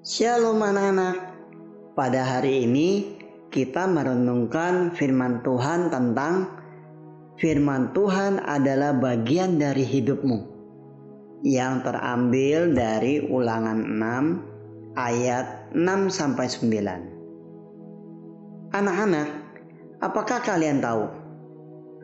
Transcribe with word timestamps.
Shalom 0.00 0.64
anak-anak. 0.64 1.28
Pada 1.92 2.24
hari 2.24 2.64
ini 2.64 3.20
kita 3.52 3.84
merenungkan 3.84 4.96
firman 4.96 5.44
Tuhan 5.44 5.92
tentang 5.92 6.48
firman 7.36 7.92
Tuhan 7.92 8.40
adalah 8.40 8.96
bagian 8.96 9.60
dari 9.60 9.84
hidupmu 9.84 10.40
yang 11.44 11.84
terambil 11.84 12.72
dari 12.72 13.28
Ulangan 13.28 13.76
6 14.96 14.96
ayat 14.96 15.68
6 15.76 16.08
sampai 16.08 16.48
9. 16.48 18.72
Anak-anak, 18.72 19.28
apakah 20.00 20.40
kalian 20.40 20.80
tahu 20.80 21.12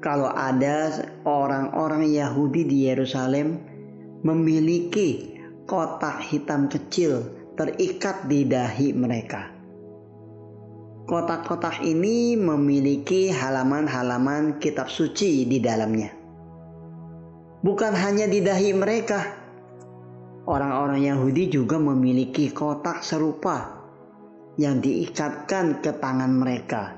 kalau 0.04 0.28
ada 0.36 1.00
orang-orang 1.24 2.12
Yahudi 2.12 2.60
di 2.60 2.92
Yerusalem 2.92 3.56
memiliki 4.20 5.40
kotak 5.64 6.20
hitam 6.28 6.68
kecil 6.68 7.45
terikat 7.56 8.28
di 8.28 8.44
dahi 8.44 8.92
mereka. 8.92 9.48
Kotak-kotak 11.08 11.80
ini 11.80 12.36
memiliki 12.36 13.32
halaman-halaman 13.32 14.60
kitab 14.60 14.92
suci 14.92 15.48
di 15.48 15.56
dalamnya. 15.62 16.12
Bukan 17.64 17.96
hanya 17.96 18.28
di 18.28 18.44
dahi 18.44 18.76
mereka, 18.76 19.24
orang-orang 20.44 21.08
Yahudi 21.08 21.48
juga 21.48 21.80
memiliki 21.80 22.52
kotak 22.52 23.00
serupa 23.00 23.80
yang 24.60 24.84
diikatkan 24.84 25.80
ke 25.80 25.96
tangan 25.96 26.32
mereka 26.36 26.92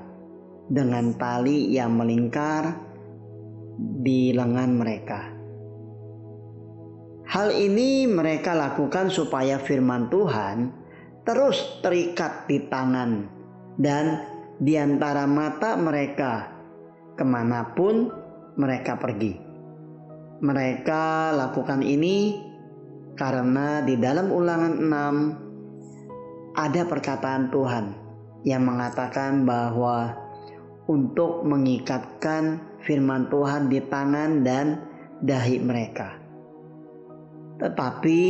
dengan 0.67 1.15
tali 1.15 1.71
yang 1.71 1.95
melingkar 1.95 2.75
di 3.79 4.35
lengan 4.35 4.75
mereka. 4.75 5.38
Hal 7.29 7.53
ini 7.53 8.09
mereka 8.09 8.57
lakukan 8.57 9.13
supaya 9.13 9.61
firman 9.61 10.09
Tuhan 10.09 10.73
terus 11.29 11.77
terikat 11.85 12.49
di 12.49 12.65
tangan 12.65 13.29
dan 13.77 14.25
di 14.57 14.73
antara 14.73 15.29
mata 15.29 15.77
mereka 15.77 16.49
ke 17.13 17.21
mana 17.21 17.77
pun 17.77 18.09
mereka 18.57 18.97
pergi. 18.97 19.37
Mereka 20.41 21.29
lakukan 21.37 21.85
ini 21.85 22.41
karena 23.13 23.85
di 23.85 23.93
dalam 24.01 24.33
ulangan 24.33 24.73
6 24.81 26.57
ada 26.57 26.81
perkataan 26.81 27.53
Tuhan 27.53 27.85
yang 28.41 28.65
mengatakan 28.65 29.45
bahwa 29.45 30.17
untuk 30.89 31.45
mengikatkan 31.45 32.57
firman 32.81 33.29
Tuhan 33.29 33.69
di 33.69 33.79
tangan 33.85 34.41
dan 34.41 34.81
dahi 35.21 35.61
mereka. 35.61 36.18
Tetapi 37.59 38.21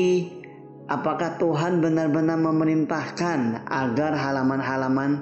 apakah 0.89 1.37
Tuhan 1.37 1.85
benar-benar 1.85 2.41
memerintahkan 2.41 3.69
agar 3.69 4.11
halaman-halaman 4.17 5.21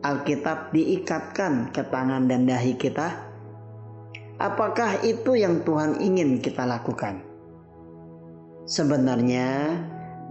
Alkitab 0.00 0.72
diikatkan 0.76 1.72
ke 1.72 1.84
tangan 1.88 2.28
dan 2.28 2.44
dahi 2.44 2.76
kita? 2.76 3.28
Apakah 4.40 5.00
itu 5.04 5.36
yang 5.36 5.64
Tuhan 5.64 6.00
ingin 6.00 6.40
kita 6.40 6.64
lakukan? 6.64 7.20
Sebenarnya 8.64 9.76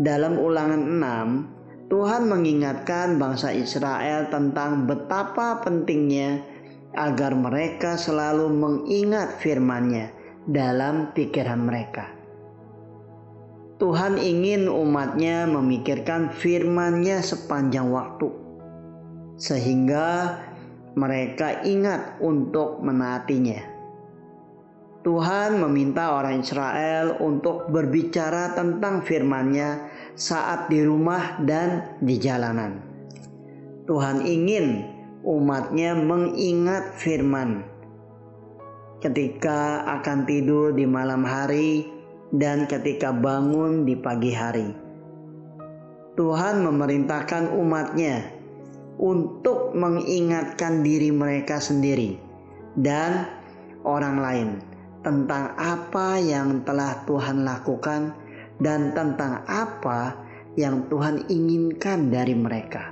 dalam 0.01 0.37
ulangan 0.37 0.81
6 0.81 1.89
Tuhan 1.89 2.29
mengingatkan 2.29 3.17
bangsa 3.17 3.49
Israel 3.49 4.29
tentang 4.29 4.85
betapa 4.85 5.57
pentingnya 5.65 6.41
agar 6.93 7.33
mereka 7.33 7.97
selalu 7.97 8.53
mengingat 8.53 9.41
firman-Nya 9.41 10.13
dalam 10.45 11.09
pikiran 11.17 11.61
mereka. 11.61 12.18
Tuhan 13.79 14.19
ingin 14.19 14.67
umatnya 14.67 15.47
memikirkan 15.47 16.35
firman-Nya 16.35 17.23
sepanjang 17.23 17.87
waktu. 17.87 18.27
Sehingga 19.39 20.35
mereka 20.99 21.63
ingat 21.63 22.19
untuk 22.19 22.83
menaatinya. 22.83 23.63
Tuhan 24.99 25.63
meminta 25.63 26.11
orang 26.11 26.43
Israel 26.43 27.15
untuk 27.23 27.71
berbicara 27.71 28.51
tentang 28.51 28.99
firman-Nya 28.99 29.87
saat 30.19 30.67
di 30.67 30.83
rumah 30.83 31.39
dan 31.47 31.95
di 32.03 32.19
jalanan. 32.19 32.83
Tuhan 33.87 34.27
ingin 34.27 34.83
umatnya 35.23 35.95
mengingat 35.95 36.99
firman 36.99 37.63
ketika 38.99 39.87
akan 39.87 40.27
tidur 40.27 40.75
di 40.75 40.83
malam 40.83 41.23
hari 41.23 41.98
dan 42.33 42.69
ketika 42.69 43.09
bangun 43.09 43.85
di 43.85 43.97
pagi 43.97 44.33
hari. 44.33 44.69
Tuhan 46.19 46.67
memerintahkan 46.67 47.55
umatnya 47.55 48.27
untuk 48.99 49.71
mengingatkan 49.71 50.83
diri 50.83 51.09
mereka 51.15 51.63
sendiri 51.63 52.19
dan 52.75 53.25
orang 53.87 54.17
lain 54.19 54.49
tentang 54.99 55.55
apa 55.55 56.19
yang 56.19 56.67
telah 56.67 57.07
Tuhan 57.07 57.47
lakukan 57.47 58.11
dan 58.59 58.91
tentang 58.91 59.47
apa 59.47 60.19
yang 60.59 60.91
Tuhan 60.91 61.23
inginkan 61.31 62.11
dari 62.11 62.35
mereka. 62.35 62.91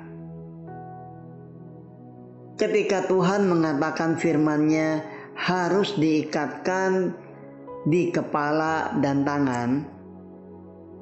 Ketika 2.58 3.06
Tuhan 3.06 3.46
mengatakan 3.52 4.18
firman-Nya 4.18 5.04
harus 5.38 5.94
diikatkan 6.00 7.14
di 7.88 8.12
kepala 8.12 9.00
dan 9.00 9.24
tangan, 9.24 9.88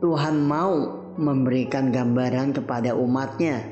Tuhan 0.06 0.38
mau 0.46 1.02
memberikan 1.18 1.90
gambaran 1.90 2.54
kepada 2.54 2.94
umatnya 2.94 3.66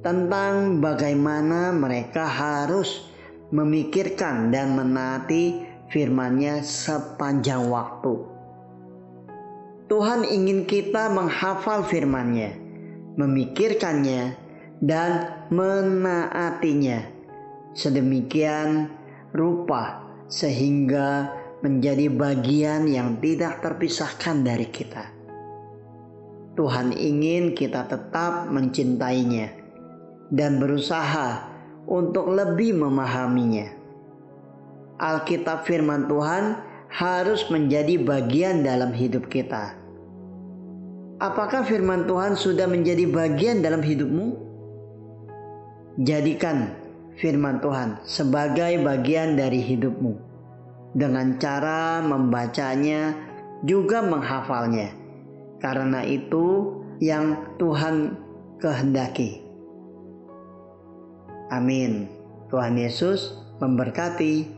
tentang 0.00 0.80
bagaimana 0.80 1.76
mereka 1.76 2.24
harus 2.24 3.12
memikirkan 3.52 4.48
dan 4.48 4.72
menaati 4.80 5.60
firman-Nya 5.92 6.64
sepanjang 6.64 7.68
waktu. 7.68 8.16
Tuhan 9.88 10.24
ingin 10.24 10.64
kita 10.64 11.12
menghafal 11.12 11.84
firman-Nya, 11.84 12.56
memikirkannya, 13.16 14.36
dan 14.78 15.42
menaatinya 15.50 17.02
sedemikian 17.74 18.92
rupa 19.34 20.06
sehingga 20.30 21.32
menjadi 21.58 22.06
bagian 22.06 22.86
yang 22.86 23.18
tidak 23.18 23.58
terpisahkan 23.58 24.46
dari 24.46 24.70
kita. 24.70 25.10
Tuhan 26.54 26.94
ingin 26.94 27.54
kita 27.54 27.86
tetap 27.86 28.50
mencintainya 28.50 29.54
dan 30.30 30.58
berusaha 30.58 31.46
untuk 31.86 32.30
lebih 32.30 32.78
memahaminya. 32.78 33.74
Alkitab 34.98 35.66
firman 35.66 36.10
Tuhan 36.10 36.58
harus 36.90 37.46
menjadi 37.50 38.02
bagian 38.02 38.66
dalam 38.66 38.90
hidup 38.90 39.30
kita. 39.30 39.78
Apakah 41.18 41.66
firman 41.66 42.06
Tuhan 42.06 42.38
sudah 42.38 42.66
menjadi 42.70 43.06
bagian 43.06 43.62
dalam 43.62 43.82
hidupmu? 43.82 44.46
Jadikan 46.06 46.74
firman 47.18 47.58
Tuhan 47.58 47.98
sebagai 48.06 48.78
bagian 48.82 49.34
dari 49.34 49.58
hidupmu 49.58 50.28
dengan 50.96 51.36
cara 51.40 52.00
membacanya 52.00 53.16
juga 53.64 54.00
menghafalnya. 54.04 54.94
Karena 55.58 56.06
itu 56.06 56.78
yang 57.02 57.56
Tuhan 57.58 58.14
kehendaki. 58.62 59.42
Amin. 61.50 62.06
Tuhan 62.52 62.76
Yesus 62.76 63.34
memberkati. 63.58 64.57